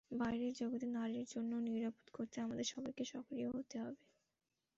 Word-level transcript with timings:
বাইরের 0.11 0.53
জগৎ 0.59 0.81
নারীর 0.95 1.25
জন্য 1.33 1.51
নিরাপদ 1.67 2.05
করতে 2.13 2.37
আমাদের 2.41 2.67
সবাইকে 2.73 3.03
সক্রিয় 3.11 3.47
হতে 3.49 3.75
হবে। 3.79 4.01